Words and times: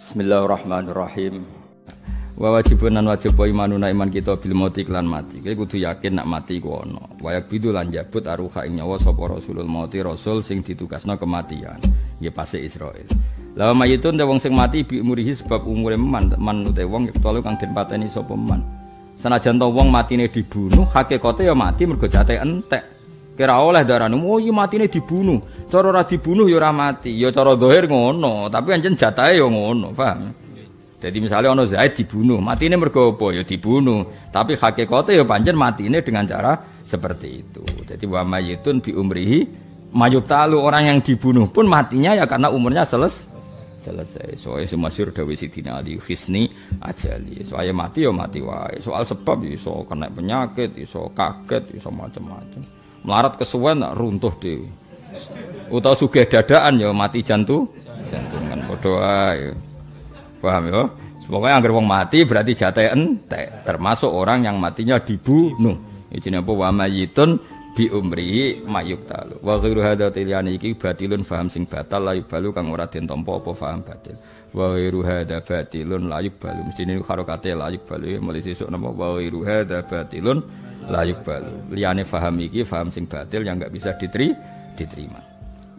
Bismillahirrahmanirrahim. 0.00 1.44
Wa 2.40 2.56
wajibun 2.56 2.96
nan 2.96 3.04
wajib 3.04 3.36
wa 3.36 3.44
imanuna 3.44 3.92
iman 3.92 4.08
kita 4.08 4.32
bil 4.40 4.56
mauti 4.56 4.88
lan 4.88 5.04
mati. 5.04 5.44
Kowe 5.44 5.52
kudu 5.52 5.76
yakin 5.76 6.16
nak 6.16 6.24
mati 6.24 6.56
ku 6.56 6.72
ana. 6.72 7.04
Wa 7.20 7.36
yakbidu 7.36 7.68
lan 7.68 7.92
jabut 7.92 8.24
aruha 8.24 8.64
ing 8.64 8.80
nyawa 8.80 8.96
sapa 8.96 9.28
rasulul 9.28 9.68
mauti 9.68 10.00
rasul 10.00 10.40
sing 10.40 10.64
ditugasna 10.64 11.20
kematian. 11.20 11.76
Nggih 12.16 12.32
pase 12.32 12.64
Israil. 12.64 13.04
Lah 13.60 13.76
mayitun 13.76 14.16
te 14.16 14.24
wong 14.24 14.40
sing 14.40 14.56
mati 14.56 14.88
bi 14.88 15.04
umurihi 15.04 15.36
sebab 15.36 15.68
umure 15.68 16.00
man 16.00 16.32
man 16.40 16.64
te 16.72 16.80
wong 16.80 17.12
telu 17.20 17.44
kang 17.44 17.60
den 17.60 17.76
pateni 17.76 18.08
sapa 18.08 18.32
man. 18.32 18.64
Senajan 19.20 19.60
to 19.60 19.68
wong 19.68 19.92
matine 19.92 20.32
dibunuh, 20.32 20.88
hakikate 20.96 21.44
ya 21.44 21.52
mati 21.52 21.84
mergo 21.84 22.08
jate 22.08 22.40
entek. 22.40 22.99
Kira 23.40 23.56
oleh 23.56 23.88
darane, 23.88 24.20
oh 24.20 24.36
iya 24.36 24.52
matine 24.52 24.84
dibunuh. 24.84 25.40
Cara 25.72 25.88
ora 25.88 26.04
dibunuh 26.04 26.44
ya 26.44 26.60
ora 26.60 26.76
mati. 26.76 27.16
Ya 27.16 27.32
cara 27.32 27.56
ngono, 27.56 28.52
tapi 28.52 28.76
anjen 28.76 28.92
jatahe 28.92 29.40
ya 29.40 29.48
ngono, 29.48 29.96
paham? 29.96 30.28
Jadi 31.00 31.24
misalnya 31.24 31.56
ono 31.56 31.64
Zaid 31.64 31.96
dibunuh, 31.96 32.36
mati 32.44 32.68
ini 32.68 32.76
apa? 32.76 32.92
Ya 33.32 33.40
dibunuh. 33.40 34.04
Tapi 34.28 34.60
hakikatnya 34.60 35.16
ya 35.16 35.24
panjen 35.24 35.56
mati 35.56 35.88
ini 35.88 36.04
dengan 36.04 36.28
cara 36.28 36.60
seperti 36.68 37.40
itu. 37.40 37.64
Jadi 37.88 38.04
wa 38.04 38.20
mayitun 38.28 38.84
bi 38.84 38.92
umrihi 38.92 39.48
mayuk 39.96 40.28
talu 40.28 40.60
orang 40.60 40.92
yang 40.92 40.98
dibunuh 41.00 41.48
pun 41.48 41.64
matinya 41.64 42.12
ya 42.12 42.28
karena 42.28 42.52
umurnya 42.52 42.84
seles 42.84 43.32
selesai. 43.80 44.36
Soalnya 44.36 44.68
semasyur 44.68 45.16
dawe 45.16 45.32
sidina 45.32 45.80
ali 45.80 45.96
hisni 45.96 46.52
ajali. 46.84 47.40
Soalnya 47.40 47.72
mati 47.72 48.04
ya 48.04 48.12
mati 48.12 48.44
wae. 48.44 48.76
Soal 48.84 49.08
sebab 49.08 49.40
iso 49.48 49.88
kena 49.88 50.12
penyakit, 50.12 50.76
iso 50.76 51.08
kaget, 51.16 51.72
iso 51.72 51.88
macam-macam. 51.88 52.79
Melarat 53.00 53.40
kesuwen 53.40 53.80
runtuh 53.96 54.34
dewi. 54.36 54.68
Utawa 55.70 55.94
sugih 55.94 56.26
dadaan 56.26 56.82
ya 56.82 56.90
mati 56.90 57.22
jantung, 57.22 57.70
jantungan 58.10 58.58
padha 58.66 58.90
wae. 58.90 59.48
Paham 60.42 60.64
ya? 60.66 60.82
Pokoknya 61.30 61.62
agar 61.62 61.70
wong 61.70 61.86
mati 61.86 62.26
berarti 62.26 62.52
jatah 62.58 62.90
entek, 62.90 63.62
termasuk 63.62 64.10
orang 64.10 64.50
yang 64.50 64.58
matinya 64.58 64.98
dibunuh. 64.98 65.78
Ini 66.10 66.42
apa 66.42 66.50
wa 66.50 66.74
mayitun 66.74 67.38
bi 67.70 67.86
umri 67.86 68.58
mayuk 68.66 69.06
talu. 69.06 69.38
Wa 69.38 69.62
ghairu 69.62 69.78
hadza 69.78 70.10
tiliyani 70.10 70.58
iki 70.58 70.74
batilun 70.74 71.22
faham 71.22 71.46
sing 71.46 71.70
batal 71.70 72.02
la 72.02 72.18
balu 72.18 72.50
kang 72.50 72.66
ora 72.74 72.90
den 72.90 73.06
tampa 73.06 73.38
apa 73.38 73.54
faham 73.54 73.86
batil. 73.86 74.18
Wa 74.50 74.74
ghairu 74.74 75.06
hadza 75.06 75.38
batilun. 75.38 76.10
Mesti 76.10 76.82
ini 76.82 76.98
harokate 76.98 77.54
la 77.54 77.70
balu 77.70 78.18
mulai 78.18 78.42
sesuk 78.42 78.66
napa 78.66 78.90
wa 78.90 79.14
ghairu 79.22 79.46
hadza 79.46 79.86
batilun 79.86 80.42
la 80.88 81.04
balu. 81.04 81.74
Liyane 81.74 82.06
faham 82.08 82.40
iki 82.40 82.64
faham 82.64 82.88
sing 82.88 83.04
batil 83.04 83.44
yang 83.44 83.60
enggak 83.60 83.74
bisa 83.74 83.92
diteri, 83.98 84.32
diterima. 84.78 85.20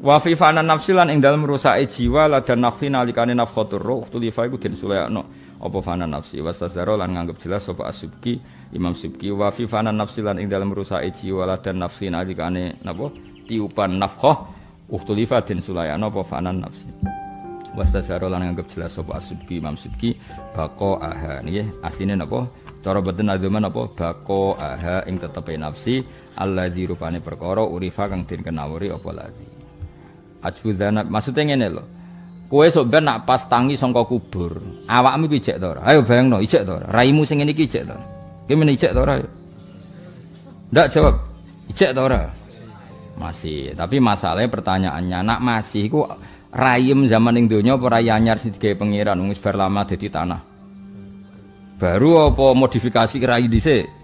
Wa 0.02 0.18
fi 0.18 0.34
fana 0.34 0.66
nafsi 0.66 0.98
lan 0.98 1.14
ing 1.14 1.22
dalem 1.22 1.46
rusake 1.46 1.86
jiwa 1.86 2.26
ladan 2.26 2.66
nafsi 2.66 2.90
nalikane 2.90 3.38
nafkhatur 3.38 3.82
ruh. 3.82 4.02
Tulifa 4.10 4.50
iku 4.50 4.58
den 4.58 4.74
sulayakno 4.74 5.22
apa 5.62 5.78
fana 5.86 6.10
nafsi? 6.10 6.42
Wastasdaro 6.42 6.98
lan 6.98 7.14
nganggep 7.14 7.38
jelas 7.38 7.70
sapa 7.70 7.86
asubki 7.86 8.42
Imam 8.74 8.98
Subki. 8.98 9.30
Wa 9.30 9.54
fi 9.54 9.70
fana 9.70 9.94
nafsi 9.94 10.26
lan 10.26 10.42
ing 10.42 10.50
dalem 10.50 10.74
rusake 10.74 11.14
jiwa 11.14 11.46
ladan 11.46 11.86
nafsi 11.86 12.10
nalikane 12.10 12.82
napa? 12.82 13.14
Tiupan 13.46 14.02
nafkhah 14.02 14.50
uktulifa 14.90 15.46
den 15.46 15.62
sulayakno 15.62 16.10
apa 16.10 16.22
fana 16.26 16.50
nafsi? 16.50 16.90
Wastasdaro 17.78 18.26
lan 18.26 18.42
nganggep 18.42 18.74
jelas 18.74 18.98
sapa 18.98 19.22
asubki 19.22 19.62
Imam 19.62 19.78
Subki. 19.78 20.18
Bako 20.58 20.98
aha. 20.98 21.46
Nggih 21.46 21.86
asline 21.86 22.18
napa 22.18 22.50
cara 22.82 23.00
boten 23.00 23.30
aduman 23.30 23.70
apa 23.70 23.82
bako 23.94 24.58
aha 24.58 25.06
ing 25.06 25.22
tetepe 25.22 25.54
nafsi 25.56 26.02
Allah 26.38 26.68
dirupane 26.68 27.22
perkara 27.22 27.62
urifa 27.62 28.10
kang 28.10 28.26
den 28.26 28.42
kenawuri 28.42 28.90
apa 28.90 29.10
lagi 29.14 29.62
Ajbudana 30.42 31.06
maksudnya 31.06 31.54
ngene 31.54 31.68
lho. 31.70 31.84
Kowe 32.50 32.68
sok 32.68 32.92
ben 32.92 33.08
nak 33.08 33.24
pas 33.24 33.47
tangi 33.47 33.80
sangka 33.80 34.03
kubur, 34.03 34.59
awakmu 34.90 35.31
iki 35.31 35.40
ijek 35.40 35.58
to 35.62 35.72
ora? 35.72 35.88
Ayo 35.88 36.03
bayangno, 36.03 36.44
ijek 36.44 36.68
to 36.68 36.81
ora? 36.81 36.86
Raimu 36.92 37.24
sing 37.24 37.40
ngene 37.40 37.56
iki 37.56 37.64
ijek 37.64 37.88
to. 37.88 37.96
Ki 38.50 38.53
men 38.59 38.68
ijek 38.75 38.92
to 38.92 39.00
ora? 39.00 39.16
Ndak 40.74 40.88
jawab. 40.92 41.16
Ijek 41.72 41.96
to 41.96 42.02
ora? 42.03 42.28
Masih, 43.16 43.72
tapi 43.78 44.03
masalahnya 44.03 44.52
pertanyaannya, 44.52 45.19
nak 45.24 45.40
masih 45.40 45.88
iku 45.88 46.03
raim 46.52 47.08
zaman 47.08 47.40
ning 47.40 47.46
donya 47.48 47.80
apa 47.80 47.88
rai 47.88 48.12
anyar 48.12 48.36
sing 48.36 48.52
digawe 48.52 48.84
pangeran 48.84 49.22
wis 49.31 49.40
bar 49.40 49.56
lama 49.56 49.88
dadi 49.88 50.12
tanah. 50.12 50.50
Baru 51.81 52.22
apa 52.22 52.53
modifikasi 52.53 53.18
rai 53.25 53.50
dhisik? 53.50 54.00